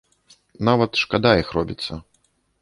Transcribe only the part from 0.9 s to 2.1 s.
шкада іх робіцца.